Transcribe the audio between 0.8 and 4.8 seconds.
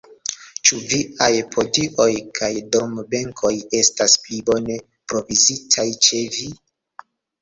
viaj podioj kaj dormbenkoj estas pli bone